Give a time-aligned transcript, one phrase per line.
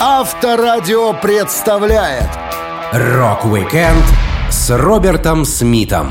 [0.00, 2.28] Авторадио представляет
[2.92, 4.04] Рок-викенд
[4.50, 6.10] с Робертом Смитом.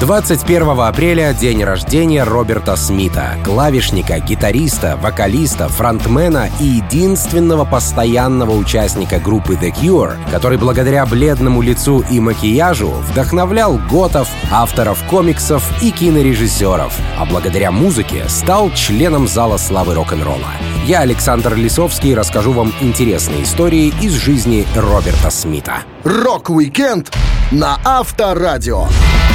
[0.00, 9.56] 21 апреля— день рождения Роберта Смита, клавишника, гитариста, вокалиста, фронтмена и единственного постоянного участника группы
[9.56, 17.26] The Cure, который благодаря бледному лицу и макияжу вдохновлял готов, авторов комиксов и кинорежиссеров, а
[17.26, 20.52] благодаря музыке стал членом Зала славы рок-н-ролла.
[20.86, 25.82] Я, Александр Лисовский, расскажу вам интересные истории из жизни Роберта Смита.
[26.04, 27.14] Рок-викенд
[27.50, 28.86] на Авторадио.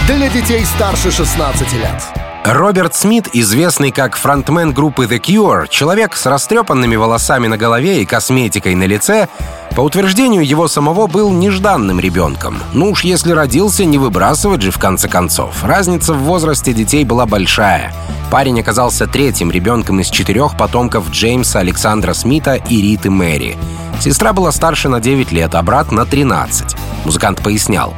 [0.07, 2.24] Для детей старше 16 лет.
[2.45, 8.05] Роберт Смит, известный как фронтмен группы The Cure, человек с растрепанными волосами на голове и
[8.05, 9.30] косметикой на лице,
[9.76, 12.59] по утверждению его самого был нежданным ребенком.
[12.72, 15.63] Ну уж если родился, не выбрасывать же в конце концов.
[15.63, 17.91] Разница в возрасте детей была большая.
[18.30, 23.58] Парень оказался третьим ребенком из четырех потомков Джеймса Александра Смита и Риты Мэри.
[24.00, 26.75] Сестра была старше на 9 лет, а брат на 13.
[27.06, 27.95] Музыкант пояснял.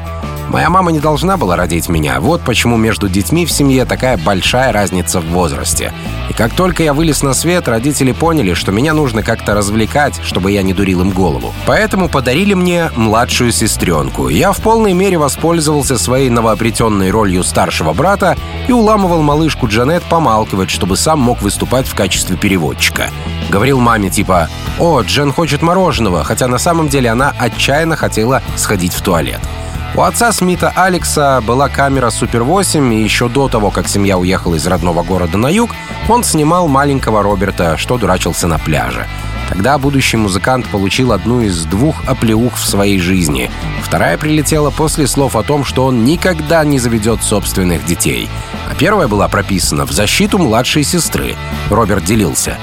[0.49, 2.21] Моя мама не должна была родить меня.
[2.21, 5.93] Вот почему между детьми в семье такая большая разница в возрасте.
[6.29, 10.51] И как только я вылез на свет, родители поняли, что меня нужно как-то развлекать, чтобы
[10.51, 11.53] я не дурил им голову.
[11.65, 14.29] Поэтому подарили мне младшую сестренку.
[14.29, 18.37] Я в полной мере воспользовался своей новообретенной ролью старшего брата
[18.69, 23.09] и уламывал малышку Джанет помалкивать, чтобы сам мог выступать в качестве переводчика.
[23.49, 28.93] Говорил маме типа «О, Джен хочет мороженого», хотя на самом деле она отчаянно хотела сходить
[28.93, 29.41] в туалет.
[29.97, 34.53] У отца Смита Алекса была камера Супер 8, и еще до того, как семья уехала
[34.53, 35.71] из родного города на юг,
[36.07, 39.07] он снимал маленького Роберта, что дурачился на пляже.
[39.49, 43.49] Тогда будущий музыкант получил одну из двух оплеух в своей жизни.
[43.81, 48.29] Вторая прилетела после слов о том, что он никогда не заведет собственных детей.
[48.69, 51.35] А первая была прописана в защиту младшей сестры.
[51.71, 52.59] Роберт делился.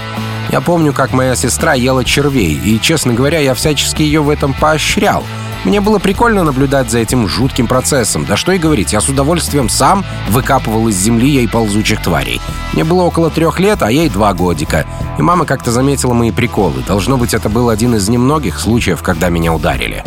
[0.53, 4.55] «Я помню, как моя сестра ела червей, и, честно говоря, я всячески ее в этом
[4.55, 5.25] поощрял.
[5.65, 8.27] Мне было прикольно наблюдать за этим жутким процессом.
[8.27, 12.41] Да что и говорить, я с удовольствием сам выкапывал из земли ей ползучих тварей.
[12.75, 14.87] Мне было около трех лет, а ей два годика.
[15.19, 16.83] И мама как-то заметила мои приколы.
[16.87, 20.05] Должно быть, это был один из немногих случаев, когда меня ударили.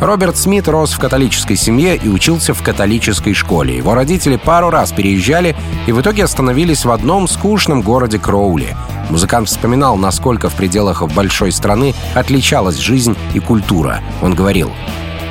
[0.00, 3.76] Роберт Смит рос в католической семье и учился в католической школе.
[3.76, 5.54] Его родители пару раз переезжали
[5.86, 8.74] и в итоге остановились в одном скучном городе Кроули.
[9.10, 14.00] Музыкант вспоминал, насколько в пределах большой страны отличалась жизнь и культура.
[14.22, 14.72] Он говорил,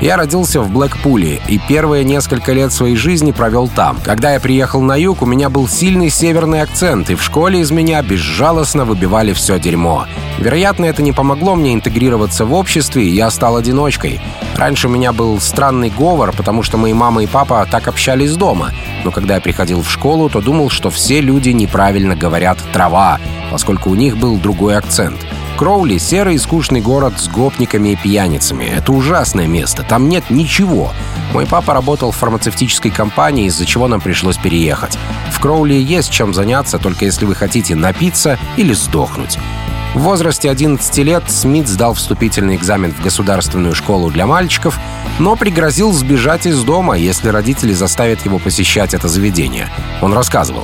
[0.01, 3.97] я родился в Блэкпуле и первые несколько лет своей жизни провел там.
[4.03, 7.71] Когда я приехал на юг, у меня был сильный северный акцент, и в школе из
[7.71, 10.05] меня безжалостно выбивали все дерьмо.
[10.37, 14.21] Вероятно, это не помогло мне интегрироваться в обществе, и я стал одиночкой.
[14.55, 18.71] Раньше у меня был странный говор, потому что мои мама и папа так общались дома.
[19.03, 23.19] Но когда я приходил в школу, то думал, что все люди неправильно говорят «трава»,
[23.51, 25.19] поскольку у них был другой акцент.
[25.59, 28.63] Кроули— серый и скучный город с гопниками и пьяницами.
[28.63, 30.93] Это ужасное место, там нет ничего.
[31.33, 34.97] Мой папа работал в фармацевтической компании, из-за чего нам пришлось переехать.
[35.33, 39.37] В Кроули есть чем заняться, только если вы хотите напиться или сдохнуть.
[39.95, 44.79] В возрасте 11 лет Смит сдал вступительный экзамен в государственную школу для мальчиков,
[45.19, 49.67] но пригрозил сбежать из дома, если родители заставят его посещать это заведение.
[50.01, 50.63] Он рассказывал.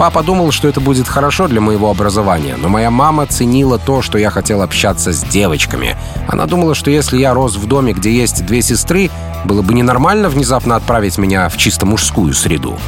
[0.00, 4.16] Папа думал, что это будет хорошо для моего образования, но моя мама ценила то, что
[4.16, 5.94] я хотел общаться с девочками.
[6.26, 9.10] Она думала, что если я рос в доме, где есть две сестры,
[9.44, 12.78] было бы ненормально внезапно отправить меня в чисто мужскую среду.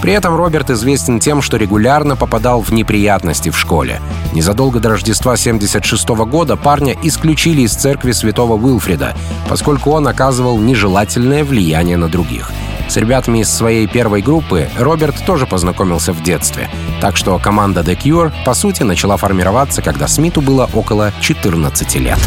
[0.00, 4.00] При этом Роберт известен тем, что регулярно попадал в неприятности в школе.
[4.32, 9.14] Незадолго до Рождества 76 года парня исключили из церкви святого Уилфрида,
[9.46, 12.50] поскольку он оказывал нежелательное влияние на других.
[12.88, 16.68] С ребятами из своей первой группы Роберт тоже познакомился в детстве.
[17.00, 22.18] Так что команда The Cure, по сути, начала формироваться, когда Смиту было около 14 лет.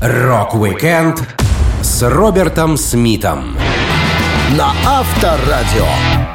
[0.00, 1.22] Рок-викенд
[1.82, 3.56] с Робертом Смитом.
[4.56, 6.27] На Авторадио.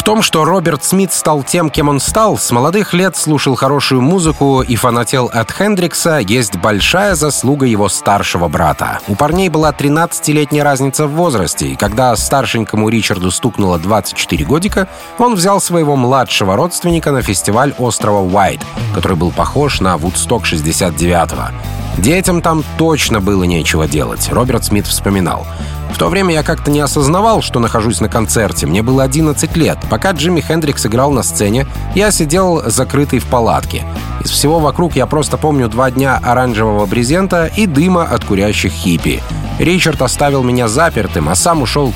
[0.00, 4.00] В том, что Роберт Смит стал тем, кем он стал, с молодых лет слушал хорошую
[4.00, 9.00] музыку и фанател от Хендрикса, есть большая заслуга его старшего брата.
[9.08, 14.88] У парней была 13-летняя разница в возрасте, и когда старшенькому Ричарду стукнуло 24 годика,
[15.18, 18.64] он взял своего младшего родственника на фестиваль острова Уайт,
[18.94, 21.54] который был похож на Вудсток 69-го.
[22.00, 25.46] Детям там точно было нечего делать, Роберт Смит вспоминал.
[25.92, 28.66] В то время я как-то не осознавал, что нахожусь на концерте.
[28.66, 29.78] Мне было 11 лет.
[29.90, 33.84] Пока Джимми Хендрикс играл на сцене, я сидел закрытый в палатке.
[34.24, 39.22] Из всего вокруг я просто помню два дня оранжевого брезента и дыма от курящих хиппи.
[39.58, 41.92] Ричард оставил меня запертым, а сам ушел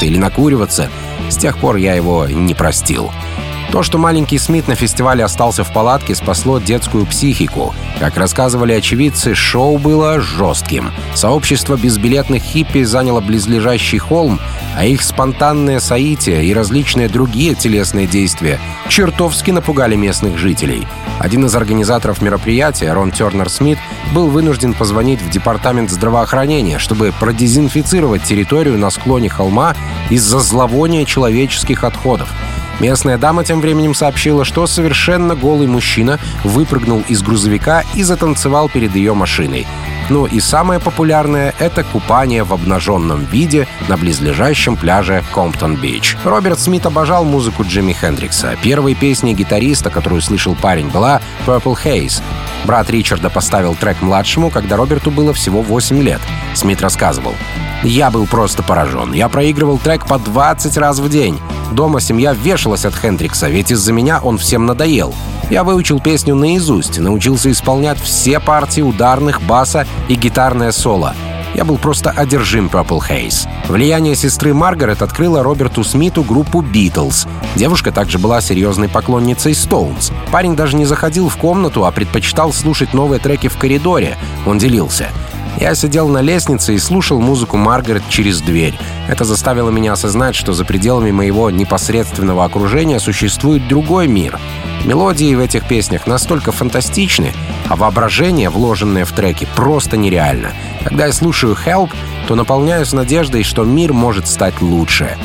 [0.00, 0.88] или накуриваться.
[1.28, 3.10] С тех пор я его не простил.
[3.70, 7.74] То, что маленький Смит на фестивале остался в палатке, спасло детскую психику.
[8.00, 10.90] Как рассказывали очевидцы, шоу было жестким.
[11.14, 14.40] Сообщество безбилетных хиппи заняло близлежащий холм,
[14.74, 20.86] а их спонтанное соитие и различные другие телесные действия чертовски напугали местных жителей.
[21.18, 23.78] Один из организаторов мероприятия, Рон Тернер Смит,
[24.14, 29.74] был вынужден позвонить в департамент здравоохранения, чтобы продезинфицировать территорию на склоне холма
[30.08, 32.30] из-за зловония человеческих отходов.
[32.80, 38.94] Местная дама тем временем сообщила, что совершенно голый мужчина выпрыгнул из грузовика и затанцевал перед
[38.94, 39.66] ее машиной.
[40.10, 46.16] Ну и самое популярное— это купание в обнаженном виде на близлежащем пляже Комптон-Бич.
[46.24, 48.56] Роберт Смит обожал музыку Джимми Хендрикса.
[48.62, 52.22] Первой песней гитариста, которую слышал парень, была «Purple Haze».
[52.64, 56.20] Брат Ричарда поставил трек младшему, когда Роберту было всего 8 лет.
[56.54, 57.34] Смит рассказывал.
[57.82, 59.12] «Я был просто поражен.
[59.12, 61.38] Я проигрывал трек по 20 раз в день.
[61.72, 65.14] Дома семья вешалась от Хендрикса, ведь из-за меня он всем надоел.
[65.50, 71.14] Я выучил песню наизусть, научился исполнять все партии ударных, баса и гитарное соло.
[71.54, 73.48] Я был просто одержим Purple Haze.
[73.68, 77.26] Влияние сестры Маргарет открыло Роберту Смиту группу Beatles.
[77.56, 80.12] Девушка также была серьезной поклонницей Stones.
[80.30, 84.16] Парень даже не заходил в комнату, а предпочитал слушать новые треки в коридоре.
[84.46, 85.08] Он делился.
[85.60, 88.78] Я сидел на лестнице и слушал музыку Маргарет через дверь.
[89.08, 94.38] Это заставило меня осознать, что за пределами моего непосредственного окружения существует другой мир.
[94.84, 97.32] Мелодии в этих песнях настолько фантастичны,
[97.68, 100.52] а воображение, вложенное в треки, просто нереально.
[100.84, 101.90] Когда я слушаю «Help»,
[102.28, 105.16] то наполняюсь надеждой, что мир может стать лучше.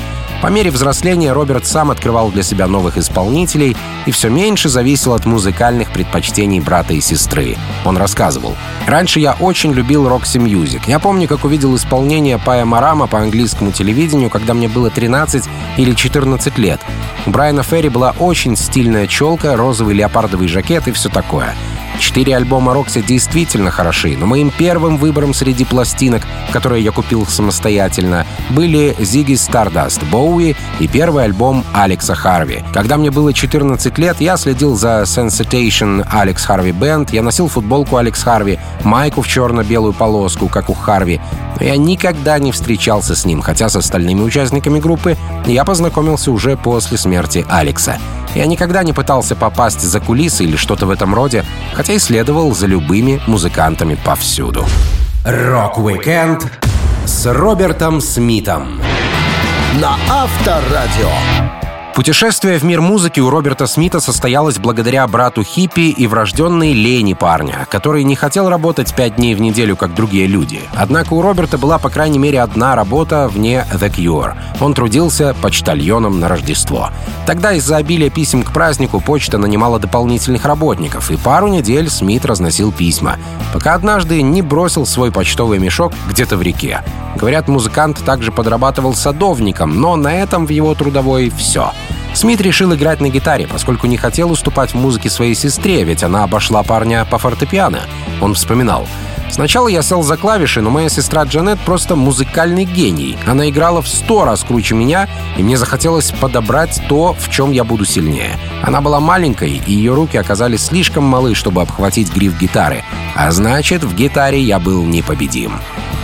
[0.43, 5.25] По мере взросления Роберт сам открывал для себя новых исполнителей и все меньше зависел от
[5.25, 7.55] музыкальных предпочтений брата и сестры.
[7.85, 8.53] Он рассказывал.
[8.85, 10.81] «Раньше я очень любил Music.
[10.85, 15.45] Я помню, как увидел исполнение Пая Марама по английскому телевидению, когда мне было 13
[15.77, 16.81] или 14 лет.
[17.25, 21.55] У Брайана Ферри была очень стильная челка, розовый леопардовый жакет и все такое.
[21.99, 28.25] Четыре альбома Рокси действительно хороши, но моим первым выбором среди пластинок, которые я купил самостоятельно,
[28.49, 32.63] были Ziggy Stardust, Боуи и первый альбом Алекса Харви.
[32.73, 37.97] Когда мне было 14 лет, я следил за Sensation Алекс Харви Band, я носил футболку
[37.97, 41.21] Алекс Харви, майку в черно-белую полоску, как у Харви,
[41.59, 46.57] но я никогда не встречался с ним, хотя с остальными участниками группы я познакомился уже
[46.57, 47.97] после смерти Алекса.
[48.35, 52.53] Я никогда не пытался попасть за кулисы или что-то в этом роде, хотя и следовал
[52.53, 54.65] за любыми музыкантами повсюду.
[55.23, 56.51] Рок-викенд
[57.05, 58.81] с Робертом Смитом
[59.79, 61.09] на Авторадио.
[61.95, 68.03] Путешествие в мир музыки у Роберта Смита состоялось благодаря брату-хиппи и врожденной лени парня, который
[68.03, 70.61] не хотел работать пять дней в неделю, как другие люди.
[70.73, 74.33] Однако у Роберта была, по крайней мере, одна работа вне The Cure.
[74.59, 76.89] Он трудился почтальоном на Рождество.
[77.27, 82.71] Тогда из-за обилия писем к празднику почта нанимала дополнительных работников, и пару недель Смит разносил
[82.71, 83.17] письма,
[83.53, 86.81] пока однажды не бросил свой почтовый мешок где-то в реке.
[87.15, 91.71] Говорят, музыкант также подрабатывал садовником, но на этом в его трудовой все—
[92.13, 96.23] Смит решил играть на гитаре, поскольку не хотел уступать в музыке своей сестре, ведь она
[96.23, 97.81] обошла парня по фортепиано.
[98.21, 98.87] Он вспоминал.
[99.33, 103.17] Сначала я сел за клавиши, но моя сестра Джанет просто музыкальный гений.
[103.25, 107.63] Она играла в сто раз круче меня, и мне захотелось подобрать то, в чем я
[107.63, 108.37] буду сильнее.
[108.61, 112.83] Она была маленькой, и ее руки оказались слишком малы, чтобы обхватить гриф гитары.
[113.15, 115.53] А значит, в гитаре я был непобедим.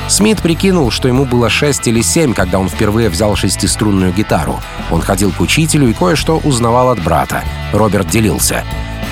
[0.09, 4.59] Смит прикинул, что ему было 6 или 7, когда он впервые взял шестиструнную гитару.
[4.89, 7.43] Он ходил к учителю и кое-что узнавал от брата.
[7.71, 8.63] Роберт делился.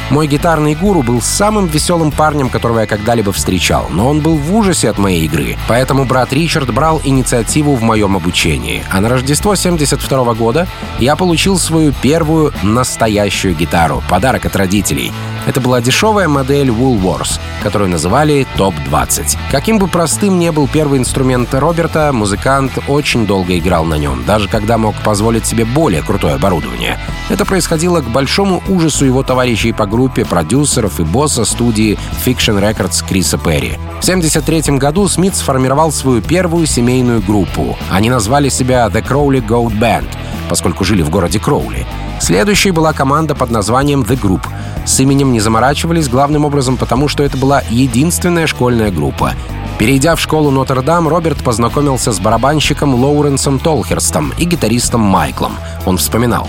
[0.10, 4.56] Мой гитарный гуру был самым веселым парнем, которого я когда-либо встречал, но он был в
[4.56, 8.84] ужасе от моей игры, поэтому брат Ричард брал инициативу в моем обучении.
[8.90, 10.66] А на Рождество 72 года
[10.98, 15.12] я получил свою первую настоящую гитару, подарок от родителей.
[15.48, 19.38] Это была дешевая модель Woolworths, которую называли Топ-20.
[19.50, 24.50] Каким бы простым ни был первый инструмент Роберта, музыкант очень долго играл на нем, даже
[24.50, 27.00] когда мог позволить себе более крутое оборудование.
[27.30, 33.08] Это происходило к большому ужасу его товарищей по группе, продюсеров и босса студии Fiction Records
[33.08, 33.78] Криса Перри.
[34.02, 37.78] В 1973 году Смит сформировал свою первую семейную группу.
[37.90, 40.10] Они назвали себя The Crowley Goat Band,
[40.50, 41.88] поскольку жили в городе Кроули.
[42.20, 44.42] Следующей была команда под названием The Group.
[44.88, 49.34] С именем не заморачивались главным образом потому, что это была единственная школьная группа.
[49.78, 55.58] Перейдя в школу Нотр-Дам, Роберт познакомился с барабанщиком Лоуренсом Толхерстом и гитаристом Майклом.
[55.86, 56.48] Он вспоминал.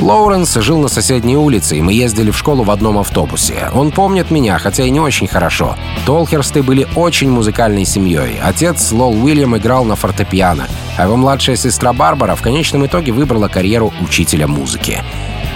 [0.00, 3.70] Лоуренс жил на соседней улице, и мы ездили в школу в одном автобусе.
[3.74, 5.76] Он помнит меня, хотя и не очень хорошо.
[6.06, 8.38] Толхерсты были очень музыкальной семьей.
[8.42, 10.66] Отец Лол Уильям играл на фортепиано,
[10.96, 15.02] а его младшая сестра Барбара в конечном итоге выбрала карьеру учителя музыки.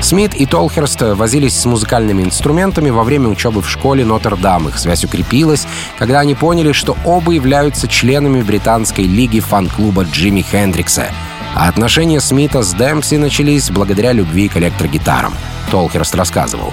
[0.02, 4.68] Смит и Толхерст возились с музыкальными инструментами во время учебы в школе Нотр-Дам.
[4.68, 5.66] Их связь укрепилась,
[5.98, 11.12] когда они поняли, что оба являются членами британской лиги фан-клуба Джимми Хендрикса.
[11.54, 15.34] А отношения Смита с Дэмпси начались благодаря любви к электрогитарам.
[15.70, 16.72] Толхерст рассказывал.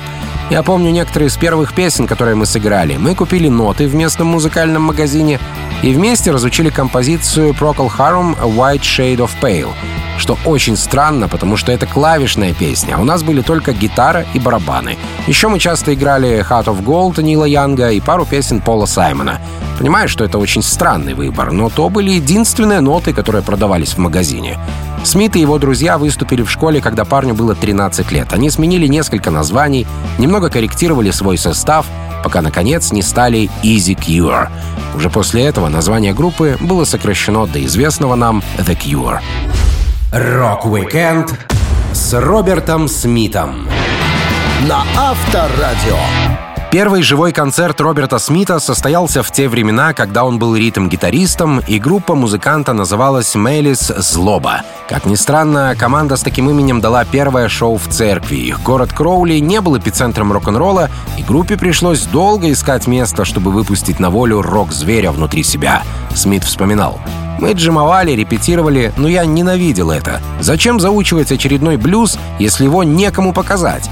[0.50, 2.96] Я помню некоторые из первых песен, которые мы сыграли.
[2.96, 5.42] Мы купили ноты в местном музыкальном магазине
[5.84, 9.74] и вместе разучили композицию Procol Harum «White Shade of Pale»,
[10.18, 14.40] что очень странно, потому что это клавишная песня, а у нас были только гитара и
[14.40, 14.98] барабаны.
[15.28, 19.42] Еще мы часто играли «Heart of Gold» Нила Янга и пару песен Пола Саймона.
[19.78, 24.58] Понимаю, что это очень странный выбор, но то были единственные ноты, которые продавались в магазине.
[25.04, 28.34] Смит и его друзья выступили в школе, когда парню было 13 лет.
[28.34, 29.88] Они сменили несколько названий,
[30.18, 31.86] немного корректировали свой состав,
[32.24, 34.50] пока, наконец, не стали Easy Cure.
[34.96, 39.20] Уже после этого название группы было сокращено до известного нам The Cure.
[40.12, 41.34] Рок-викенд
[41.94, 43.68] с Робертом Смитом
[44.68, 46.37] на Авторадио.
[46.70, 52.14] Первый живой концерт Роберта Смита состоялся в те времена, когда он был ритм-гитаристом, и группа
[52.14, 54.64] музыканта называлась «Malice» «Злоба».
[54.90, 58.36] Как ни странно, команда с таким именем дала первое шоу в церкви.
[58.36, 64.02] Их город Кроули не был эпицентром рок-н-ролла, и группе пришлось долго искать место, чтобы выпустить
[64.02, 65.84] на волю рок-зверя внутри себя.
[66.16, 67.00] Смит вспоминал.
[67.40, 70.22] Мы джимовали, репетировали, но я ненавидел это.
[70.42, 73.90] Зачем заучивать очередной блюз, если его некому показать?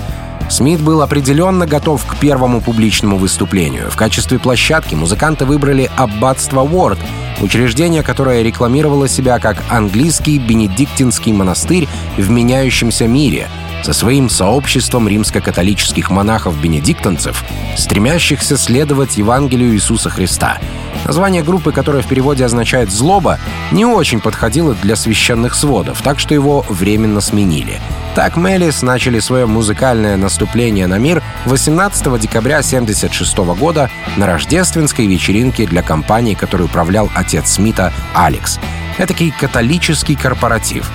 [0.49, 3.89] Смит был определенно готов к первому публичному выступлению.
[3.89, 6.99] В качестве площадки музыканты выбрали аббатство Уорд,
[7.41, 11.87] учреждение, которое рекламировало себя как английский бенедиктинский монастырь
[12.17, 13.47] в меняющемся мире—
[13.85, 17.45] со своим сообществом римско-католических монахов-бенедиктонцев,
[17.77, 20.57] стремящихся следовать Евангелию Иисуса Христа.
[21.05, 23.39] Название группы, которое в переводе означает «злоба»,
[23.71, 27.79] не очень подходило для священных сводов, так что его временно сменили.
[28.15, 35.67] Так Мелис начали свое музыкальное наступление на мир 18 декабря 1976 года на рождественской вечеринке
[35.67, 38.59] для компании, которой управлял отец Смита Алекс.
[38.97, 40.89] Этакий католический корпоратив.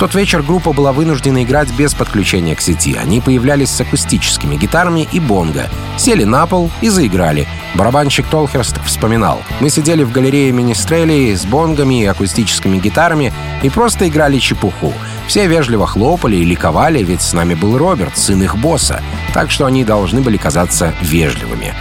[0.00, 2.96] Тот вечер группа была вынуждена играть без подключения к сети.
[2.98, 5.68] Они появлялись с акустическими гитарами и бонго.
[5.98, 7.46] Сели на пол и заиграли.
[7.74, 9.42] Барабанщик Толхерст вспоминал.
[9.60, 13.30] «Мы сидели в галерее Министрелей с бонгами и акустическими гитарами
[13.62, 14.94] и просто играли чепуху.
[15.26, 19.02] Все вежливо хлопали и ликовали, ведь с нами был Роберт, сын их босса,
[19.34, 21.74] так что они должны были казаться вежливыми.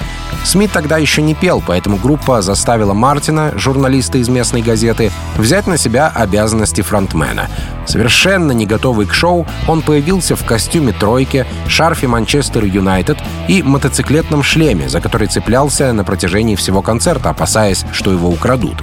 [0.43, 5.77] Смит тогда еще не пел, поэтому группа заставила Мартина, журналиста из местной газеты, взять на
[5.77, 7.49] себя обязанности фронтмена.
[7.85, 13.17] Совершенно не готовый к шоу, он появился в костюме тройки, шарфе Манчестер Юнайтед
[13.47, 18.77] и мотоциклетном шлеме, за который цеплялся на протяжении всего концерта, опасаясь, что его украдут.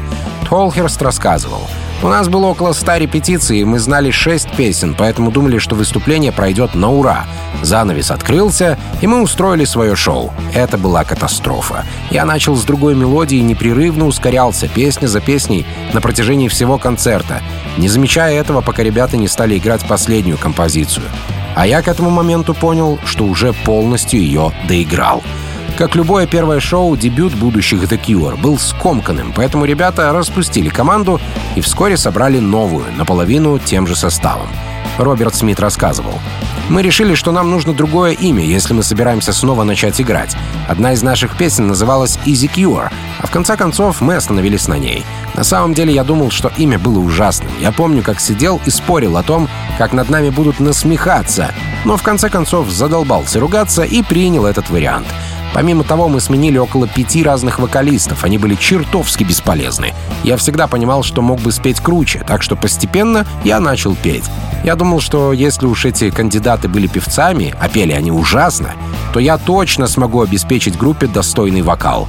[0.49, 1.69] Толхерст рассказывал—
[2.03, 6.33] у нас было около ста репетиций, и мы знали шесть песен, поэтому думали, что выступление
[6.33, 7.25] пройдет на ура.
[7.63, 10.33] Занавес открылся, и мы устроили свое шоу.
[10.55, 11.85] Это была катастрофа.
[12.11, 17.41] Я начал с другой мелодии и непрерывно ускорялся, песня за песней, на протяжении всего концерта,
[17.79, 21.07] не замечая этого, пока ребята не стали играть последнюю композицию.
[21.55, 25.23] А я к этому моменту понял, что уже полностью ее доиграл.
[25.77, 31.21] Как любое первое шоу, дебют будущих The Cure был скомканным, поэтому ребята распустили команду
[31.55, 34.49] и вскоре собрали новую, наполовину тем же составом.
[34.97, 36.15] Роберт Смит рассказывал.
[36.71, 40.35] «Мы решили, что нам нужно другое имя, если мы собираемся снова начать играть.
[40.67, 42.91] Одна из наших песен называлась Easy Cure,
[43.21, 45.05] а в конце концов мы остановились на ней.
[45.35, 47.53] На самом деле я думал, что имя было ужасным.
[47.61, 51.53] Я помню, как сидел и спорил о том, как над нами будут насмехаться,
[51.85, 55.07] но в конце концов задолбался ругаться и принял этот вариант.
[55.55, 58.25] Помимо того, мы сменили около пяти разных вокалистов.
[58.25, 59.95] Они были чертовски бесполезны.
[60.23, 64.25] Я всегда понимал, что мог бы спеть круче, так что постепенно я начал петь.
[64.65, 68.75] Я думал, что если уж эти кандидаты были певцами, а пели они ужасно,
[69.13, 72.09] то я точно смогу обеспечить группе достойный вокал.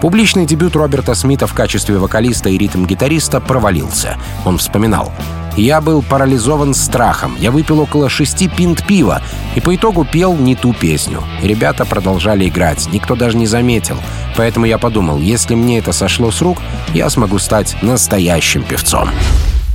[0.00, 4.18] Публичный дебют Роберта Смита в качестве вокалиста и ритм-гитариста провалился.
[4.44, 5.12] Он вспоминал.
[5.56, 7.34] Я был парализован страхом.
[7.38, 9.22] Я выпил около шести пинт пива
[9.54, 11.22] и по итогу пел не ту песню.
[11.42, 13.96] Ребята продолжали играть, никто даже не заметил.
[14.36, 16.58] Поэтому я подумал, если мне это сошло с рук,
[16.92, 19.08] я смогу стать настоящим певцом.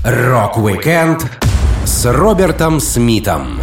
[0.04, 1.26] Рок-викенд
[1.84, 3.60] с Робертом Смитом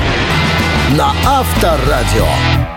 [0.96, 2.67] на Авторадио.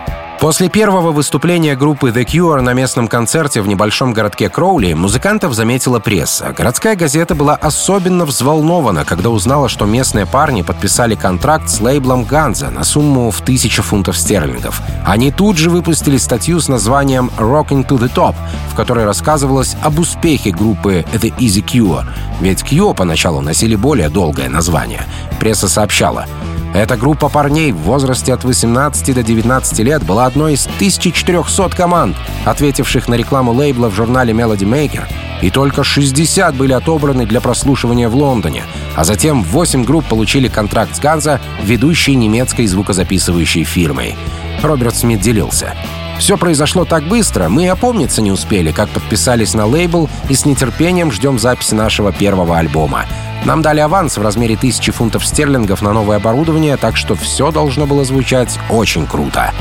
[0.42, 6.00] После первого выступления группы The Cure на местном концерте в небольшом городке Кроули музыкантов заметила
[6.00, 6.52] пресса.
[6.58, 12.72] Городская газета была особенно взволнована, когда узнала, что местные парни подписали контракт с лейблом Ганза
[12.72, 14.82] на сумму в тысячу фунтов стерлингов.
[15.06, 18.34] Они тут же выпустили статью с названием «Rocking to the Top»,
[18.72, 22.04] в которой рассказывалось об успехе группы The Easy Cure.
[22.40, 25.06] Ведь Cure поначалу носили более долгое название.
[25.40, 26.26] Пресса сообщала—
[26.74, 32.16] Эта группа парней в возрасте от 18 до 19 лет была одной из 1400 команд,
[32.46, 35.04] ответивших на рекламу лейбла в журнале Melody Maker,
[35.42, 38.64] и только 60 были отобраны для прослушивания в Лондоне,
[38.96, 44.16] а затем 8 групп получили контракт с Ганза, ведущей немецкой звукозаписывающей фирмой.
[44.62, 45.74] Роберт Смит делился.
[46.20, 50.46] Все произошло так быстро, мы и опомниться не успели, как подписались на лейбл и с
[50.46, 53.06] нетерпением ждем записи нашего первого альбома.
[53.46, 57.88] Нам дали аванс в размере тысячи фунтов стерлингов на новое оборудование, так что все должно
[57.88, 59.52] было звучать очень круто.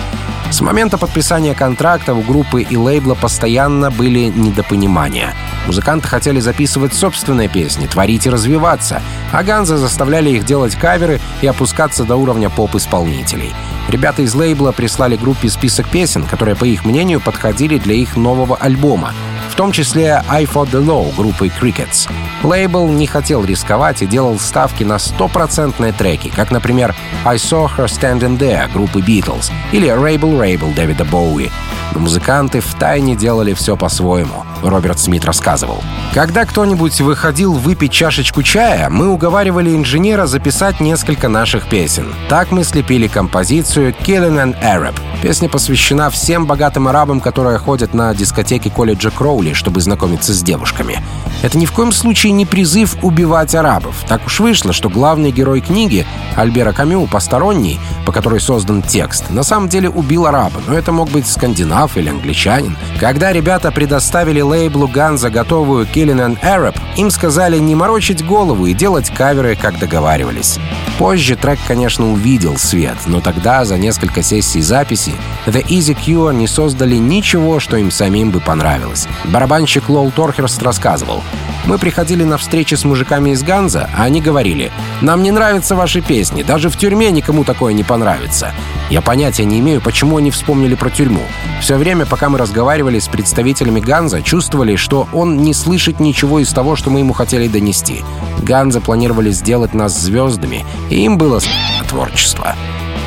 [0.51, 5.33] С момента подписания контракта у группы и лейбла постоянно были недопонимания.
[5.67, 9.01] Музыканты хотели записывать собственные песни, творить и развиваться,
[9.33, 13.53] а Ганза заставляли их делать каверы и опускаться до уровня поп-исполнителей.
[13.89, 18.57] Ребята из лейбла прислали группе список песен, которые, по их мнению, подходили для их нового
[18.57, 19.15] альбома,
[19.51, 22.09] в том числе «I Fought the Law» группы Crickets.
[22.43, 27.87] Лейбл не хотел рисковать и делал ставки на стопроцентные треки, как, например, «I Saw Her
[27.87, 31.51] Standing There» группы Beatles или «Rabel Rabel» Дэвида Боуи.
[31.93, 35.83] Но музыканты втайне делали все по-своему, Роберт Смит рассказывал.
[36.15, 42.07] Когда кто-нибудь выходил выпить чашечку чая, мы уговаривали инженера записать несколько наших песен.
[42.29, 44.95] Так мы слепили композицию «Killing an Arab».
[45.23, 51.03] Песня посвящена всем богатым арабам, которые ходят на дискотеки колледжа Кроули, чтобы знакомиться с девушками.
[51.43, 54.05] Это ни в коем случае не призыв убивать арабов.
[54.07, 56.07] Так уж вышло, что главный герой книги,
[56.37, 61.11] Альбера Камю, посторонний, по которой создан текст, на самом деле убил араба, но это мог
[61.11, 62.77] быть скандинав или англичанин.
[62.99, 68.75] Когда ребята предоставили лейблу Ганза готовую Killing an Arab, им сказали не морочить голову и
[68.75, 70.59] делать каверы, как договаривались.
[70.99, 75.15] Позже трек, конечно, увидел свет, но тогда, за несколько сессий записи,
[75.47, 79.09] The Easy Cure не создали ничего, что им самим бы понравилось.
[79.25, 81.23] Барабанщик Лол Торхерст рассказывал.
[81.67, 84.73] Мы приходили на встречи с мужиками из Ганза, а они говорили,
[85.03, 88.53] «Нам не нравятся ваши песни, даже в тюрьме никому такое не понравится».
[88.91, 91.23] Я понятия не имею, почему они вспомнили про тюрьму.
[91.61, 96.49] Все время, пока мы разговаривали с представителями Ганза, чувствовали, что он не слышит ничего из
[96.53, 98.03] того, что мы ему хотели донести.
[98.43, 101.41] Ганза планировали сделать нас звездами, и им было
[101.89, 102.57] творчество.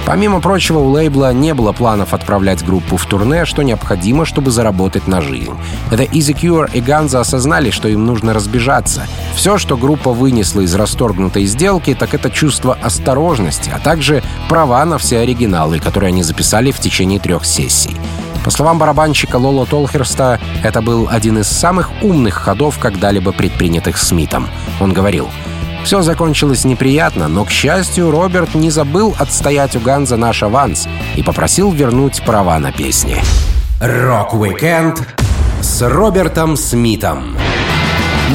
[0.05, 5.07] Помимо прочего, у лейбла не было планов отправлять группу в турне, что необходимо, чтобы заработать
[5.07, 5.53] на жизнь.
[5.91, 9.07] Это Easy Cure и Ганза осознали, что им нужно разбежаться.
[9.33, 14.97] Все, что группа вынесла из расторгнутой сделки, так это чувство осторожности, а также права на
[14.97, 17.95] все оригиналы, которые они записали в течение трех сессий.
[18.43, 24.49] По словам барабанщика Лоло Толхерста, это был один из самых умных ходов, когда-либо предпринятых Смитом.
[24.81, 25.29] Он говорил,
[25.83, 31.23] все закончилось неприятно, но, к счастью, Роберт не забыл отстоять у Hansa наш аванс и
[31.23, 33.21] попросил вернуть права на песни.
[33.79, 35.01] Рок-викенд
[35.61, 37.35] с Робертом Смитом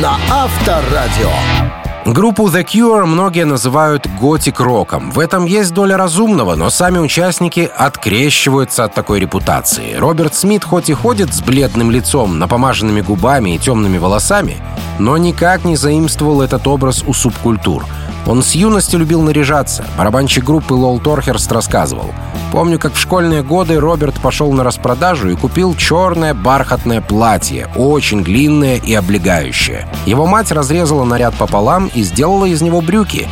[0.01, 1.68] на Авторадио.
[2.07, 5.11] Группу The Cure многие называют готик-роком.
[5.11, 9.95] В этом есть доля разумного, но сами участники открещиваются от такой репутации.
[9.95, 14.57] Роберт Смит хоть и ходит с бледным лицом, напомаженными губами и темными волосами,
[14.99, 17.85] но никак не заимствовал этот образ у субкультур—
[18.29, 19.85] он с юности любил наряжаться.
[19.97, 22.13] Барабанщик группы Лол Торхерст рассказывал.
[22.53, 28.23] Помню, как в школьные годы Роберт пошел на распродажу и купил черное бархатное платье, очень
[28.23, 29.89] длинное и облегающее.
[30.07, 33.27] Его мать разрезала наряд пополам и сделала из него брюки.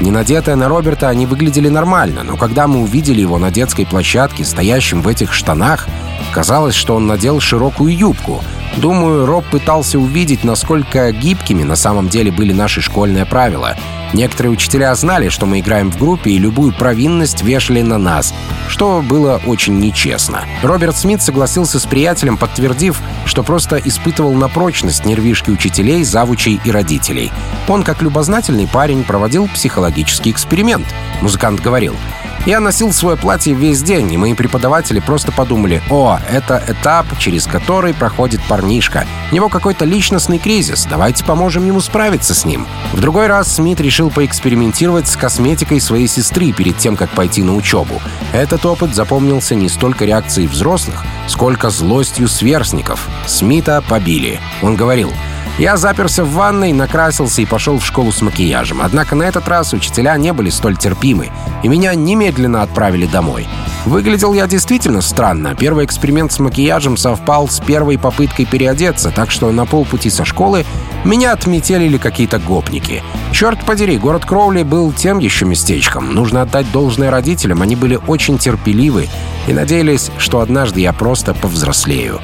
[0.00, 4.44] Не надетые на Роберта они выглядели нормально, но когда мы увидели его на детской площадке,
[4.44, 5.86] стоящим в этих штанах,
[6.32, 8.42] казалось, что он надел широкую юбку.
[8.76, 13.76] Думаю, Роб пытался увидеть, насколько гибкими на самом деле были наши школьные правила—
[14.14, 18.32] Некоторые учителя знали, что мы играем в группе, и любую провинность вешали на нас,
[18.68, 20.44] что было очень нечестно.
[20.62, 26.70] Роберт Смит согласился с приятелем, подтвердив, что просто испытывал на прочность нервишки учителей, завучей и
[26.70, 27.32] родителей.
[27.66, 30.86] Он, как любознательный парень, проводил психологический эксперимент.
[31.20, 31.96] Музыкант говорил,
[32.46, 37.46] я носил свое платье весь день, и мои преподаватели просто подумали, о, это этап, через
[37.46, 39.06] который проходит парнишка.
[39.30, 42.66] У него какой-то личностный кризис, давайте поможем ему справиться с ним.
[42.92, 47.54] В другой раз Смит решил поэкспериментировать с косметикой своей сестры перед тем, как пойти на
[47.54, 48.00] учебу.
[48.32, 53.08] Этот опыт запомнился не столько реакцией взрослых, сколько злостью сверстников.
[53.26, 54.40] Смита побили.
[54.62, 55.12] Он говорил,
[55.58, 58.80] я заперся в ванной, накрасился и пошел в школу с макияжем.
[58.82, 61.30] Однако на этот раз учителя не были столь терпимы,
[61.62, 63.46] и меня немедленно отправили домой.
[63.84, 65.54] Выглядел я действительно странно.
[65.54, 70.64] Первый эксперимент с макияжем совпал с первой попыткой переодеться, так что на полпути со школы
[71.04, 73.02] меня отметелили какие-то гопники.
[73.32, 76.14] Черт подери, город Кроули был тем еще местечком.
[76.14, 79.08] Нужно отдать должное родителям, они были очень терпеливы
[79.46, 82.20] и надеялись, что однажды я просто повзрослею.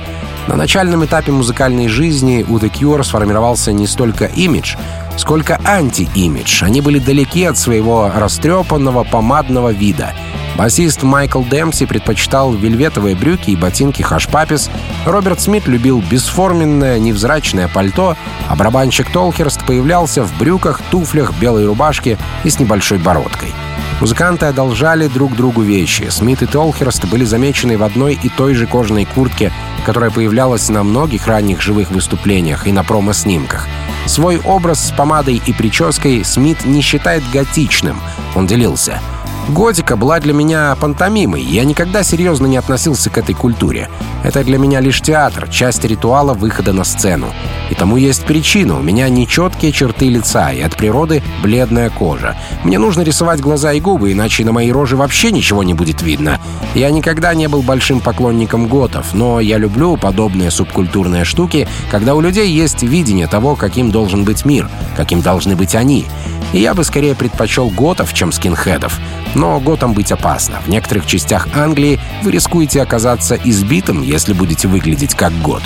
[0.49, 4.77] На начальном этапе музыкальной жизни у The Cure сформировался не столько имидж,
[5.17, 6.65] сколько анти-имидж.
[6.65, 10.15] Они были далеки от своего растрепанного помадного вида.
[10.57, 14.69] Басист Майкл Демпси предпочитал вельветовые брюки и ботинки хашпапис.
[15.07, 18.17] Роберт Смит любил бесформенное, невзрачное пальто,
[18.49, 23.55] а барабанщик Толхерст появлялся в брюках, туфлях, белой рубашке и с небольшой бородкой.
[24.01, 26.09] Музыканты одолжали друг другу вещи.
[26.09, 29.53] Смит и Толхерст были замечены в одной и той же кожаной куртке,
[29.85, 33.67] которая появлялась на многих ранних живых выступлениях и на промо-снимках.
[34.11, 38.01] Свой образ с помадой и прической Смит не считает готичным.
[38.35, 39.01] Он делился—
[39.49, 41.43] Готика была для меня пантомимой.
[41.43, 43.89] Я никогда серьезно не относился к этой культуре.
[44.23, 47.33] Это для меня лишь театр, часть ритуала выхода на сцену.
[47.71, 48.79] И тому есть причина.
[48.79, 52.37] У меня нечеткие черты лица и от природы бледная кожа.
[52.65, 56.39] Мне нужно рисовать глаза и губы, иначе на моей роже вообще ничего не будет видно.
[56.75, 62.21] Я никогда не был большим поклонником готов, но я люблю подобные субкультурные штуки, когда у
[62.21, 66.07] людей есть видение того, каким должен быть мир, каким должны быть они.
[66.53, 68.99] И я бы скорее предпочел готов, чем скинхедов.
[69.35, 70.61] Но готом быть опасно.
[70.65, 75.63] В некоторых частях Англии вы рискуете оказаться избитым, если будете выглядеть как гот.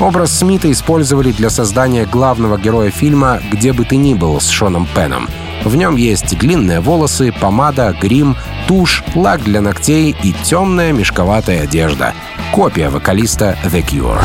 [0.00, 4.88] Образ Смита использовали для создания главного героя фильма «Где бы ты ни был» с Шоном
[4.94, 5.28] Пеном.
[5.64, 8.36] В нем есть длинные волосы, помада, грим,
[8.66, 12.14] тушь, лак для ногтей и темная мешковатая одежда.
[12.52, 14.24] Копия вокалиста The Cure.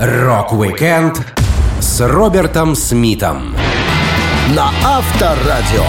[0.00, 1.24] Рок-викенд
[1.80, 3.54] с Робертом Смитом
[4.54, 5.84] на Авторадио.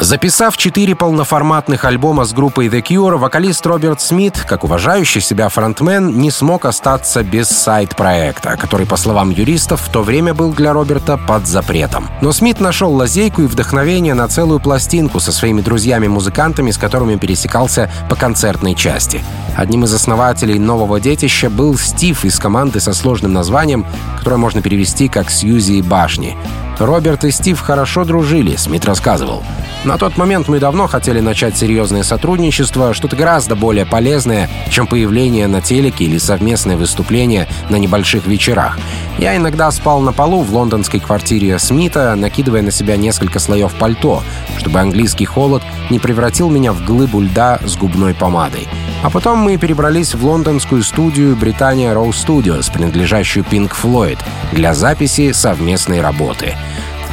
[0.00, 6.18] Записав четыре полноформатных альбома с группой The Cure, вокалист Роберт Смит, как уважающий себя фронтмен,
[6.18, 11.16] не смог остаться без сайд-проекта, который, по словам юристов, в то время был для Роберта
[11.16, 12.08] под запретом.
[12.20, 17.90] Но Смит нашел лазейку и вдохновение на целую пластинку со своими друзьями-музыкантами, с которыми пересекался
[18.08, 19.22] по концертной части.
[19.56, 23.86] Одним из основателей нового детища был Стив из команды со сложным названием,
[24.18, 26.36] которое можно перевести как «Сьюзи и башни».
[26.78, 29.42] Роберт и Стив хорошо дружили, Смит рассказывал.
[29.84, 35.46] На тот момент мы давно хотели начать серьезное сотрудничество, что-то гораздо более полезное, чем появление
[35.46, 38.78] на телеке или совместное выступление на небольших вечерах.
[39.18, 44.22] Я иногда спал на полу в лондонской квартире Смита, накидывая на себя несколько слоев пальто,
[44.58, 48.66] чтобы английский холод не превратил меня в глыбу льда с губной помадой.
[49.02, 54.18] А потом мы перебрались в лондонскую студию Британия Row Studios, принадлежащую Pink Floyd,
[54.52, 56.54] для записи совместной работы.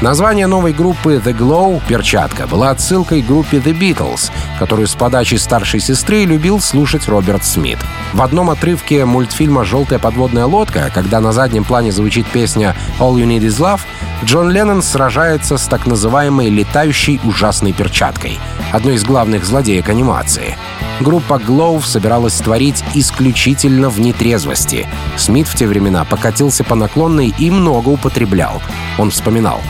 [0.01, 5.35] Название новой группы The Glow «Перчатка» была отсылкой к группе The Beatles, которую с подачи
[5.35, 7.79] старшей сестры любил слушать Роберт Смит.
[8.13, 13.25] В одном отрывке мультфильма «Желтая подводная лодка», когда на заднем плане звучит песня «All You
[13.25, 13.81] Need Is Love»,
[14.23, 18.39] Джон Леннон сражается с так называемой «летающей ужасной перчаткой»,
[18.71, 20.57] одной из главных злодеек анимации.
[21.01, 24.88] Группа Glow собиралась творить исключительно в нетрезвости.
[25.17, 28.62] Смит в те времена покатился по наклонной и много употреблял.
[28.97, 29.62] Он вспоминал.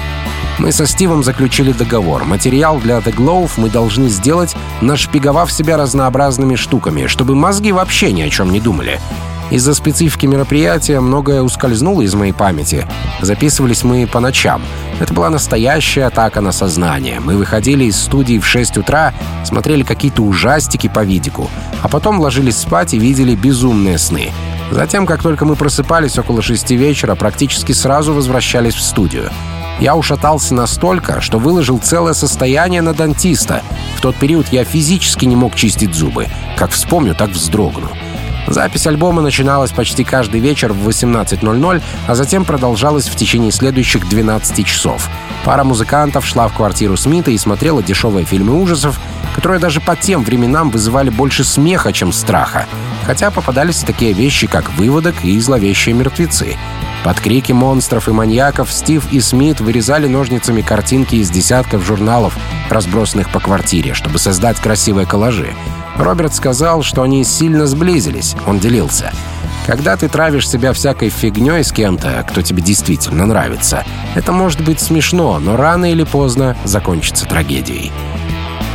[0.60, 2.26] Мы со Стивом заключили договор.
[2.26, 8.22] Материал для The Glow мы должны сделать, нашпиговав себя разнообразными штуками, чтобы мозги вообще ни
[8.22, 9.00] о чем не думали.
[9.52, 12.86] Из-за специфики мероприятия многое ускользнуло из моей памяти.
[13.22, 14.62] Записывались мы по ночам.
[15.00, 17.20] Это была настоящая атака на сознание.
[17.20, 19.13] Мы выходили из студии в 6 утра,
[19.44, 21.50] смотрели какие-то ужастики по видику,
[21.82, 24.32] а потом ложились спать и видели безумные сны.
[24.72, 29.32] Затем, как только мы просыпались около шести вечера, практически сразу возвращались в студию.
[29.80, 33.63] Я ушатался настолько, что выложил целое состояние на дантиста.
[33.96, 36.28] В тот период я физически не мог чистить зубы.
[36.58, 37.89] Как вспомню, так вздрогну.
[38.50, 44.66] Запись альбома начиналась почти каждый вечер в 18.00, а затем продолжалась в течение следующих 12
[44.66, 45.08] часов.
[45.46, 49.00] Пара музыкантов шла в квартиру Смита и смотрела дешевые фильмы ужасов,
[49.36, 52.66] которые даже по тем временам вызывали больше смеха, чем страха.
[53.06, 56.58] Хотя попадались такие вещи, как «Выводок» и «Зловещие мертвецы».
[57.04, 62.36] Под крики монстров и маньяков Стив и Смит вырезали ножницами картинки из десятков журналов,
[62.70, 65.54] разбросанных по квартире, чтобы создать красивые коллажи.
[66.00, 68.36] Роберт сказал, что они сильно сблизились.
[68.48, 69.12] Он делился.
[69.68, 73.84] Когда ты травишь себя всякой фигней с кем-то, кто тебе действительно нравится,
[74.16, 77.92] это может быть смешно, но рано или поздно закончится трагедией.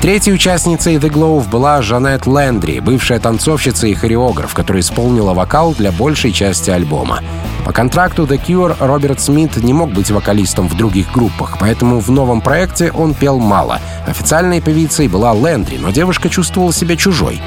[0.04, 5.92] Третьей участницей The Glow была Жанет Лэндри, бывшая танцовщица и хореограф, которая исполнила вокал для
[5.92, 7.20] большей части альбома.
[7.64, 12.10] По контракту The Cure Роберт Смит не мог быть вокалистом в других группах, поэтому в
[12.10, 13.80] новом проекте он пел мало.
[14.06, 17.40] Официальной певицей была Лэндри, но девушка чувствовала себя чужой.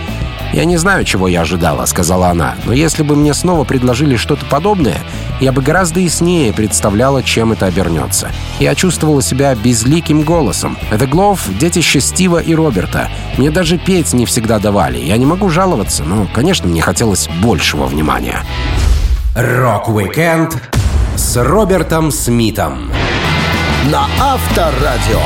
[0.54, 4.46] «Я не знаю, чего я ожидала»,— сказала она, «но если бы мне снова предложили что-то
[4.46, 5.02] подобное,
[5.40, 8.32] я бы гораздо яснее представляла, чем это обернется.
[8.60, 10.78] Я чувствовала себя безликим голосом.
[10.92, 13.10] The Glove— детище Стива и Роберта.
[13.38, 14.98] Мне даже петь не всегда давали.
[14.98, 18.40] Я не могу жаловаться, но, конечно, мне хотелось большего внимания.
[19.36, 20.58] Рок-викенд
[21.16, 22.92] с Робертом Смитом
[23.92, 25.22] на Авторадио.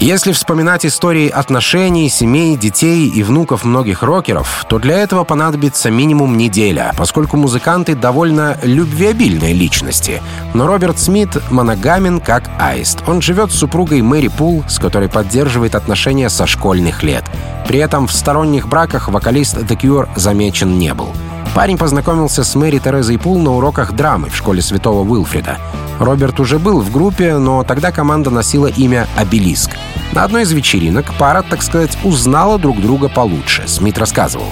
[0.00, 6.38] Если вспоминать истории отношений, семей, детей и внуков многих рокеров, то для этого понадобится минимум
[6.38, 10.22] неделя, поскольку музыканты довольно любвеобильные личности.
[10.54, 13.02] Но Роберт Смит моногамен как аист.
[13.06, 17.24] Он живет с супругой Мэри Пул, с которой поддерживает отношения со школьных лет.
[17.68, 21.10] При этом в сторонних браках вокалист The Cure замечен не был.
[21.54, 25.58] Парень познакомился с Мэри Терезой Пул на уроках драмы в школе Святого Уилфрида.
[25.98, 29.72] Роберт уже был в группе, но тогда команда носила имя «Обелиск».
[30.12, 34.46] На одной из вечеринок пара, так сказать, узнала друг друга получше, Смит рассказывал.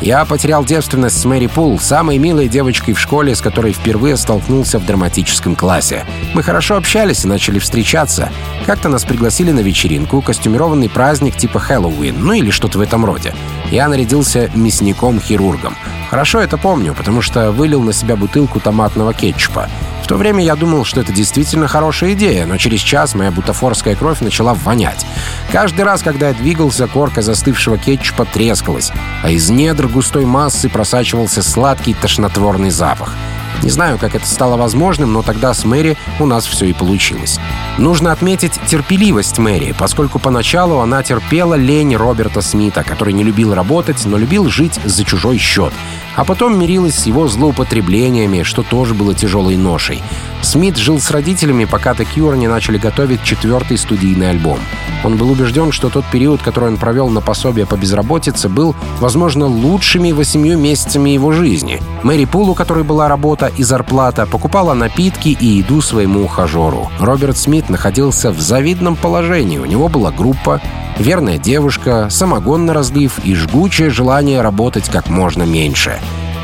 [0.00, 4.78] Я потерял девственность с Мэри Пул, самой милой девочкой в школе, с которой впервые столкнулся
[4.78, 6.04] в драматическом классе.
[6.34, 8.30] Мы хорошо общались и начали встречаться.
[8.64, 13.34] Как-то нас пригласили на вечеринку, костюмированный праздник типа Хэллоуин, ну или что-то в этом роде.
[13.72, 15.76] Я нарядился мясником-хирургом.
[16.10, 19.68] Хорошо это помню, потому что вылил на себя бутылку томатного кетчупа.
[20.08, 24.20] То время я думал, что это действительно хорошая идея, но через час моя бутафорская кровь
[24.20, 25.04] начала вонять.
[25.52, 28.90] Каждый раз, когда я двигался, корка застывшего кетчупа трескалась,
[29.22, 33.14] а из недр густой массы просачивался сладкий тошнотворный запах.
[33.62, 37.38] Не знаю, как это стало возможным, но тогда с Мэри у нас все и получилось.
[37.76, 44.06] Нужно отметить терпеливость Мэри, поскольку поначалу она терпела лень Роберта Смита, который не любил работать,
[44.06, 45.74] но любил жить за чужой счет.
[46.18, 50.02] А потом мирилась с его злоупотреблениями, что тоже было тяжелой ношей.
[50.42, 54.58] Смит жил с родителями, пока The Cure не начали готовить четвертый студийный альбом.
[55.04, 59.46] Он был убежден, что тот период, который он провел на пособие по безработице, был, возможно,
[59.46, 61.80] лучшими восемью месяцами его жизни.
[62.02, 66.90] Мэри Пул, у которой была работа и зарплата, покупала напитки и еду своему ухажеру.
[66.98, 69.58] Роберт Смит находился в завидном положении.
[69.58, 70.60] У него была группа,
[70.98, 75.98] верная девушка, самогон на разлив и жгучее желание работать как можно меньше.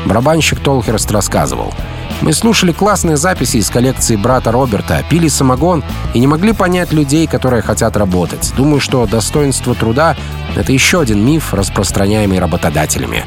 [0.05, 1.73] Барабанщик Толхерст рассказывал—
[2.21, 7.27] мы слушали классные записи из коллекции брата Роберта, пили самогон и не могли понять людей,
[7.27, 8.53] которые хотят работать.
[8.55, 10.15] Думаю, что достоинство труда—
[10.55, 13.25] это еще один миф, распространяемый работодателями.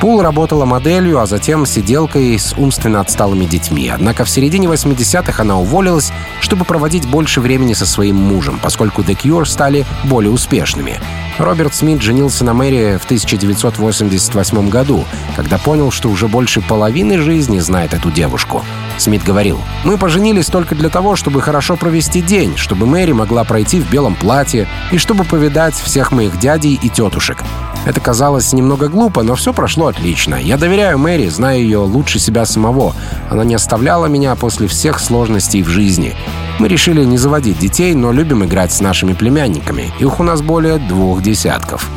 [0.00, 3.88] Пул работала моделью, а затем сиделкой с умственно отсталыми детьми.
[3.88, 9.18] Однако в середине 80-х она уволилась, чтобы проводить больше времени со своим мужем, поскольку The
[9.20, 11.00] Cure стали более успешными.
[11.38, 17.58] Роберт Смит женился на Мэри в 1988 году, когда понял, что уже больше половины жизни
[17.58, 18.64] знает эту девушку.
[18.98, 23.80] Смит говорил, «Мы поженились только для того, чтобы хорошо провести день, чтобы Мэри могла пройти
[23.80, 27.42] в белом платье и чтобы повидать всех моих дядей и тетушек.
[27.86, 30.34] Это казалось немного глупо, но все прошло отлично.
[30.34, 32.94] Я доверяю Мэри, знаю ее лучше себя самого.
[33.30, 36.14] Она не оставляла меня после всех сложностей в жизни.
[36.58, 39.92] Мы решили не заводить детей, но любим играть с нашими племянниками.
[40.00, 41.88] Их у нас более двух десятков.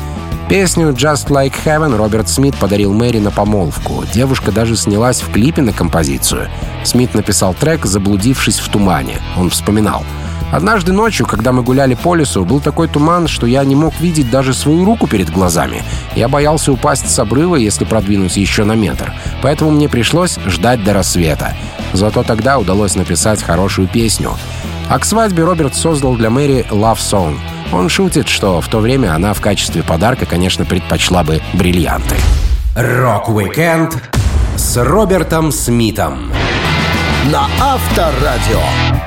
[0.48, 4.04] Песню «Just Like Heaven» Роберт Смит подарил Мэри на помолвку.
[4.12, 6.48] Девушка даже снялась в клипе на композицию.
[6.84, 9.22] Смит написал трек «Заблудившись в тумане».
[9.38, 10.04] Он вспоминал.
[10.52, 14.30] Однажды ночью, когда мы гуляли по лесу, был такой туман, что я не мог видеть
[14.30, 15.82] даже свою руку перед глазами.
[16.14, 19.14] Я боялся упасть с обрыва, если продвинусь еще на метр.
[19.40, 21.54] Поэтому мне пришлось ждать до рассвета.
[21.94, 24.32] Зато тогда удалось написать хорошую песню.
[24.90, 27.38] А к свадьбе Роберт создал для Мэри «Love Song».
[27.72, 32.16] Он шутит, что в то время она в качестве подарка, конечно, предпочла бы бриллианты.
[32.76, 33.96] Рок-викенд
[34.56, 36.30] с Робертом Смитом
[37.30, 39.01] на Авторадио.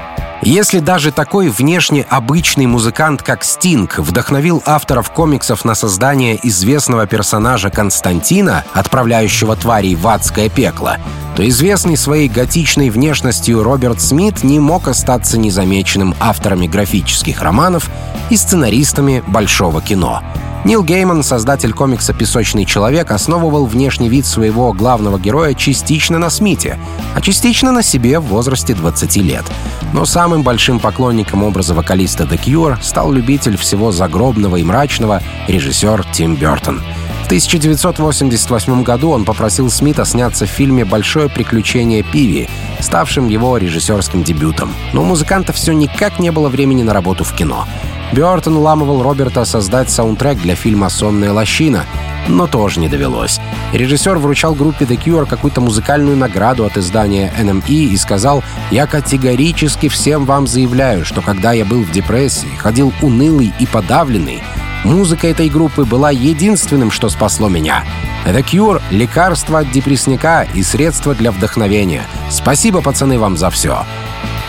[0.45, 7.71] Если даже такой внешне обычный музыкант, как Стинг, вдохновил авторов комиксов на создание известного персонажа
[7.71, 10.97] Константина, отправляющего тварей в адское пекло,
[11.35, 17.89] то известный своей готичной внешностью Роберт Смит не мог остаться незамеченным авторами графических романов
[18.29, 20.21] и сценаристами большого кино—
[20.65, 26.79] Нил Гейман, создатель комикса «Песочный человек», основывал внешний вид своего главного героя частично на Смите,
[27.13, 29.45] а частично на себе в возрасте 20 лет.
[29.93, 36.03] Но самым большим поклонником образа вокалиста The Cure стал любитель всего загробного и мрачного режиссер
[36.11, 36.81] Тим Бертон.
[37.21, 42.49] В 1988 году он попросил Смита сняться в фильме «Большое приключение Пиви»,
[42.79, 44.73] ставшим его режиссерским дебютом.
[44.93, 47.67] Но у музыканта все никак не было времени на работу в кино.
[48.15, 51.83] Бёртон уламывал Роберта создать саундтрек для фильма «Сонная лощина»,
[52.29, 53.41] но тоже не довелось.
[53.73, 59.89] Режиссер вручал группе The Cure какую-то музыкальную награду от издания NME и сказал «Я категорически
[59.89, 64.41] всем вам заявляю, что когда я был в депрессии, ходил унылый и подавленный,
[64.85, 67.83] музыка этой группы была единственным, что спасло меня.
[68.25, 72.03] The Cure— лекарство от депрессника и средство для вдохновения.
[72.29, 73.83] Спасибо, пацаны, вам за все.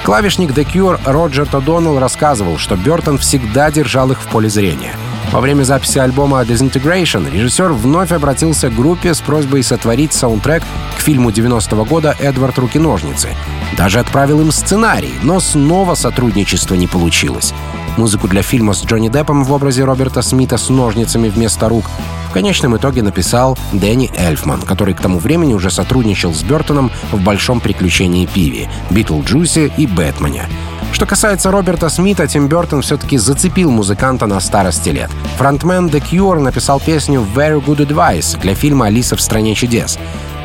[0.07, 4.95] Клавишник The Cure Роджер Тодоннелл рассказывал, что Бертон всегда держал их в поле зрения.
[5.33, 10.63] Во время записи альбома Disintegration режиссер вновь обратился к группе с просьбой сотворить саундтрек
[10.97, 13.31] к фильму 90-го года «Эдвард Руки-ножницы».
[13.77, 17.53] Даже отправил им сценарий, но снова сотрудничество не получилось.
[17.97, 21.87] Музыку для фильма с Джонни Деппом в образе Роберта Смита с ножницами вместо рук
[22.29, 27.23] в конечном итоге написал Дэнни Эльфман, который к тому времени уже сотрудничал с Бертоном в
[27.23, 30.47] «Большом приключении Пиви», «Битлджусе» и «Бэтмене».
[30.93, 35.11] Что касается Роберта Смита, Тим Бертон все-таки зацепил музыканта на старости лет.
[35.37, 39.99] Фронтмен The Cure написал песню «Very Good Advice» для фильма «Алиса в стране чудес».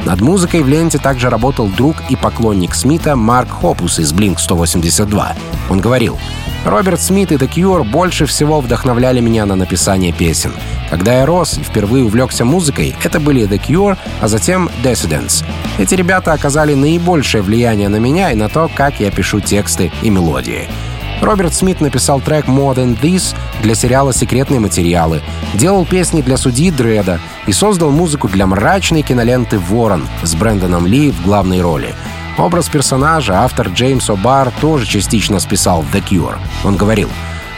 [0.05, 5.25] Над музыкой в ленте также работал друг и поклонник Смита Марк Хопус из Blink-182.
[5.69, 6.17] Он говорил,
[6.65, 10.53] Роберт Смит и The Cure больше всего вдохновляли меня на написание песен.
[10.89, 15.45] Когда я рос и впервые увлекся музыкой, это были The Cure, а затем Dissidents.
[15.77, 20.09] Эти ребята оказали наибольшее влияние на меня и на то, как я пишу тексты и
[20.09, 20.67] мелодии.
[21.21, 25.21] Роберт Смит написал трек «More Than This» для сериала «Секретные материалы»,
[25.53, 31.11] делал песни для судьи Дреда и создал музыку для мрачной киноленты «Ворон» с Брэндоном Ли
[31.11, 31.93] в главной роли.
[32.37, 36.37] Образ персонажа автор Джеймс О'Бар тоже частично списал в The Cure.
[36.63, 37.09] Он говорил,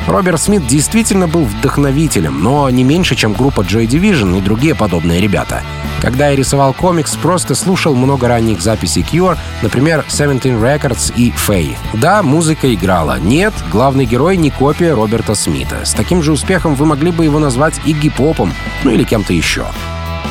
[0.07, 5.21] Роберт Смит действительно был вдохновителем, но не меньше, чем группа Joy Division и другие подобные
[5.21, 5.63] ребята.
[6.01, 11.77] Когда я рисовал комикс, просто слушал много ранних записей Cure, например, Seventeen Records и Faith.
[11.93, 13.17] Да, музыка играла.
[13.19, 15.85] Нет, главный герой не копия Роберта Смита.
[15.85, 19.65] С таким же успехом вы могли бы его назвать Игги Попом, ну или кем-то еще.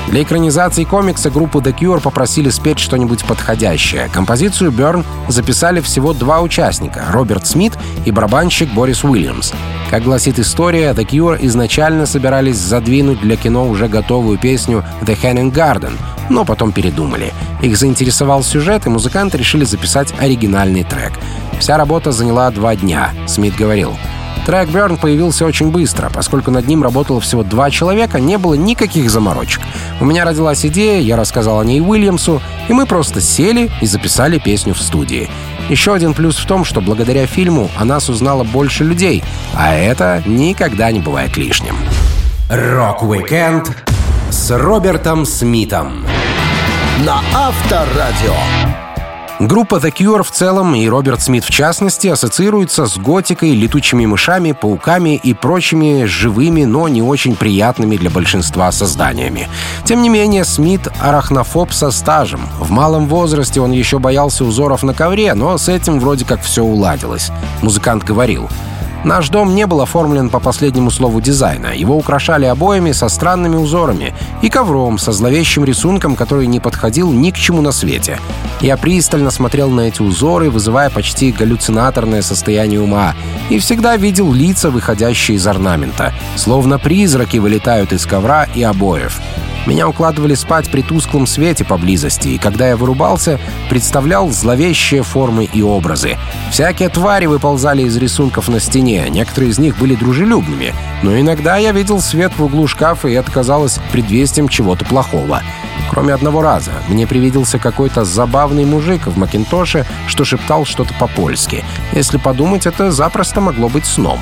[0.09, 4.11] Для экранизации комикса группу The Cure попросили спеть что-нибудь подходящее.
[4.13, 7.73] Композицию Burn записали всего два участника— Роберт Смит
[8.05, 9.53] и барабанщик Борис Уильямс.
[9.91, 15.53] Как гласит история, The Cure изначально собирались задвинуть для кино уже готовую песню «The Henning
[15.53, 15.93] Garden»,
[16.29, 17.33] но потом передумали.
[17.63, 21.13] Их заинтересовал сюжет, и музыканты решили записать оригинальный трек.
[21.59, 23.97] Вся работа заняла два дня, Смит говорил—
[24.47, 26.11] Трек Burn появился очень быстро.
[26.11, 29.63] Поскольку над ним работало всего два человека, не было никаких заморочек.
[30.01, 34.39] У меня родилась идея, я рассказал о ней Уильямсу, и мы просто сели и записали
[34.39, 35.31] песню в студии.
[35.69, 39.23] Еще один плюс в том, что благодаря фильму о нас узнало больше людей,
[39.55, 41.77] а это никогда не бывает лишним.
[42.49, 43.71] Рок-weekend
[44.31, 46.05] с Робертом Смитом
[47.05, 48.35] на Авторадио.
[49.43, 54.53] Группа The Cure в целом и Роберт Смит в частности ассоциируются с готикой, летучими мышами,
[54.53, 59.49] пауками и прочими живыми, но не очень приятными для большинства созданиями.
[59.85, 62.49] Тем не менее, Смит— арахнофоб со стажем.
[62.61, 66.63] В малом возрасте он еще боялся узоров на ковре, но с этим вроде как все
[66.63, 67.33] уладилось.
[67.63, 68.49] Музыкант говорил—
[69.05, 71.75] Наш дом не был оформлен по последнему слову дизайна.
[71.75, 77.31] Его украшали обоями со странными узорами и ковром со зловещим рисунком, который не подходил ни
[77.31, 78.21] к чему на свете.
[78.61, 83.15] Я пристально смотрел на эти узоры, вызывая почти галлюцинаторное состояние ума,
[83.51, 89.21] и всегда видел лица, выходящие из орнамента, словно призраки вылетают из ковра и обоев.
[89.67, 93.39] Меня укладывали спать при тусклом свете поблизости, и когда я вырубался,
[93.71, 96.19] представлял зловещие формы и образы.
[96.51, 101.73] Всякие твари выползали из рисунков на стене, некоторые из них были дружелюбными, но иногда я
[101.73, 103.31] видел свет в углу шкафа, и это
[103.93, 105.43] предвестием чего-то плохого.
[105.91, 111.65] Кроме одного раза, мне привиделся какой-то забавный мужик в Макинтоше, что шептал что-то по-польски.
[111.93, 114.19] Если подумать, это запросто могло быть сном.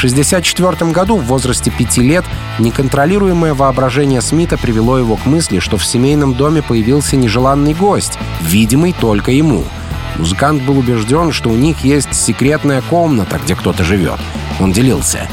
[0.00, 2.24] В 1964 году, в возрасте пяти лет,
[2.58, 8.94] неконтролируемое воображение Смита привело его к мысли, что в семейном доме появился нежеланный гость, видимый
[8.98, 9.62] только ему.
[10.16, 14.18] Музыкант был убежден, что у них есть секретная комната, где кто-то живет.
[14.58, 15.28] Он делился.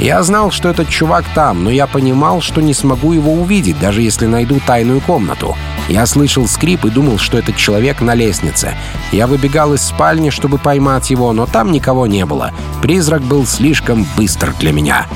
[0.00, 4.00] Я знал, что этот чувак там, но я понимал, что не смогу его увидеть, даже
[4.00, 5.56] если найду тайную комнату.
[5.88, 8.74] Я слышал скрип и думал, что этот человек на лестнице.
[9.10, 12.52] Я выбегал из спальни, чтобы поймать его, но там никого не было.
[12.80, 15.06] Призрак был слишком быстр для меня.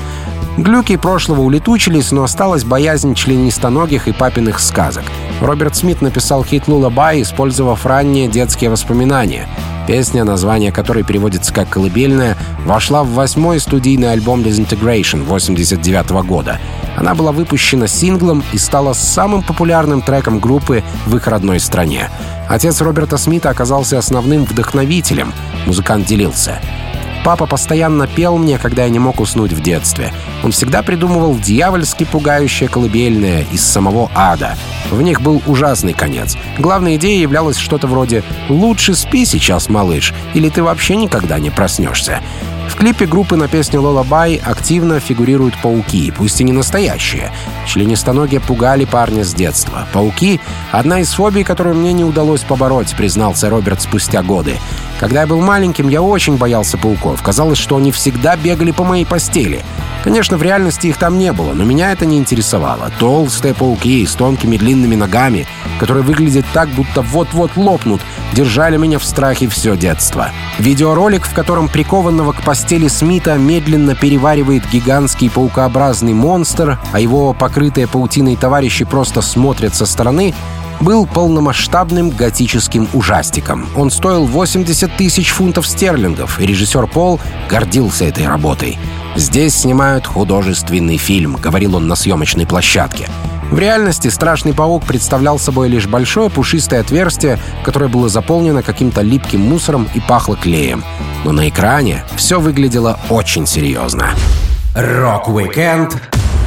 [0.57, 5.03] Глюки прошлого улетучились, но осталась боязнь членистоногих и папиных сказок.
[5.41, 9.47] Роберт Смит написал хит «Лулабай», использовав ранние детские воспоминания.
[9.87, 16.59] Песня, название которой переводится как «Колыбельная», вошла в восьмой студийный альбом Disintegration 89 года.
[16.95, 22.09] Она была выпущена синглом и стала самым популярным треком группы в их родной стране.
[22.47, 25.33] Отец Роберта Смита оказался основным вдохновителем.
[25.65, 26.59] Музыкант делился.
[27.23, 30.13] Папа постоянно пел мне, когда я не мог уснуть в детстве.
[30.43, 34.57] Он всегда придумывал дьявольски пугающее колыбельное из самого ада.
[34.91, 36.37] В них был ужасный конец.
[36.59, 42.19] Главной идеей являлось что-то вроде «Лучше спи сейчас, малыш, или ты вообще никогда не проснешься».
[42.67, 47.31] В клипе группы на песню «Лола Бай» активно фигурируют пауки, пусть и не настоящие.
[47.65, 49.87] Членистоногие пугали парня с детства.
[49.93, 50.39] Пауки—
[50.71, 54.57] одна из фобий, которую мне не удалось побороть, признался Роберт спустя годы.
[54.99, 57.21] Когда я был маленьким, я очень боялся пауков.
[57.21, 59.63] Казалось, что они всегда бегали по моей постели.
[60.03, 62.91] Конечно, в реальности их там не было, но меня это не интересовало.
[62.99, 65.47] Толстые пауки с тонкими длинными ногами,
[65.79, 68.01] которые выглядят так, будто вот-вот лопнут,
[68.33, 70.31] держали меня в страхе все детство.
[70.59, 77.85] Видеоролик, в котором прикованного к постели Смита медленно переваривает гигантский паукообразный монстр, а его покрытые
[77.85, 80.33] паутиной товарищи просто смотрят со стороны,
[80.81, 83.67] был полномасштабным готическим ужастиком.
[83.77, 88.79] Он стоил 80 тысяч фунтов стерлингов, и режиссер Пол гордился этой работой.
[89.15, 93.07] «Здесь снимают художественный фильм»,— говорил он на съемочной площадке.
[93.51, 99.41] В реальности страшный паук представлял собой лишь большое пушистое отверстие, которое было заполнено каким-то липким
[99.41, 100.83] мусором и пахло клеем.
[101.23, 104.09] Но на экране все выглядело очень серьезно.
[104.73, 106.01] Рок-weekend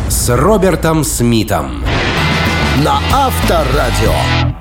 [0.09, 1.83] с Робертом Смитом
[2.85, 4.56] на Авторадио.